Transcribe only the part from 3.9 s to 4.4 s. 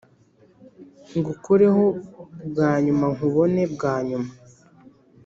nyuma